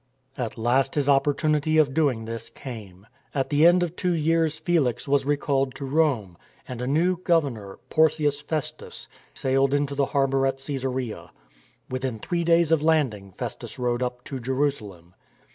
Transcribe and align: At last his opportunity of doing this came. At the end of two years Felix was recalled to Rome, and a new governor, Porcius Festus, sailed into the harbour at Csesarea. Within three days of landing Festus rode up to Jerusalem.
At 0.35 0.57
last 0.57 0.95
his 0.95 1.07
opportunity 1.07 1.77
of 1.77 1.93
doing 1.93 2.25
this 2.25 2.49
came. 2.49 3.05
At 3.35 3.51
the 3.51 3.67
end 3.67 3.83
of 3.83 3.95
two 3.95 4.13
years 4.13 4.57
Felix 4.57 5.07
was 5.07 5.25
recalled 5.27 5.75
to 5.75 5.85
Rome, 5.85 6.39
and 6.67 6.81
a 6.81 6.87
new 6.87 7.17
governor, 7.17 7.77
Porcius 7.91 8.41
Festus, 8.41 9.07
sailed 9.35 9.75
into 9.75 9.93
the 9.93 10.07
harbour 10.07 10.47
at 10.47 10.57
Csesarea. 10.57 11.29
Within 11.87 12.17
three 12.17 12.43
days 12.43 12.71
of 12.71 12.81
landing 12.81 13.31
Festus 13.33 13.77
rode 13.77 14.01
up 14.01 14.23
to 14.23 14.39
Jerusalem. 14.39 15.13